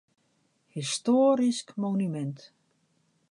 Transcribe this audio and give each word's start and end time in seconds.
Histoarysk 0.77 1.69
monumint. 1.85 2.37